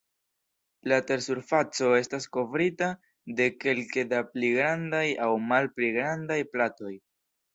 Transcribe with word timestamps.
La 0.91 0.97
tersurfaco 1.09 1.89
estas 1.97 2.25
kovrita 2.37 2.87
de 3.41 3.47
kelke 3.65 4.07
da 4.15 4.23
pli 4.31 4.51
grandaj 4.55 5.05
aŭ 5.29 5.31
malpli 5.51 5.93
grandaj 5.99 6.41
platoj. 6.57 6.93